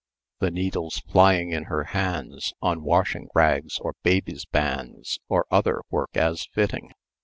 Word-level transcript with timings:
The 0.39 0.49
needles 0.49 0.97
flying 0.97 1.51
in 1.51 1.65
her 1.65 1.83
hands, 1.83 2.55
On 2.59 2.81
washing 2.81 3.29
rags 3.35 3.77
or 3.77 3.93
baby's 4.01 4.45
bands, 4.45 5.19
Or 5.29 5.45
other 5.51 5.83
work 5.91 6.17
as 6.17 6.47
fitting? 6.55 6.89